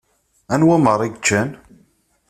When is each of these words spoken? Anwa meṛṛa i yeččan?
Anwa 0.53 0.77
meṛṛa 0.83 1.03
i 1.07 1.11
yeččan? 1.11 1.49